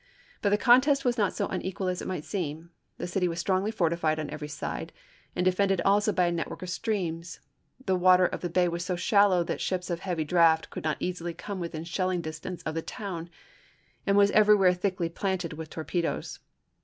[0.41, 3.69] But the contest was not so unequal as it might seem; the city was strongly
[3.69, 4.91] fortified on every side
[5.35, 7.39] and defended also by a network of streams;
[7.85, 10.97] the water of the bay was so shallow that ships of heavy draft could not
[10.99, 13.29] easily come within shelling distance of the town,
[14.07, 16.39] and was everywhere thickly planted with torpedoes.